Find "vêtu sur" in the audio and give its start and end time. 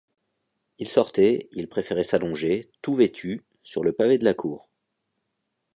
2.95-3.83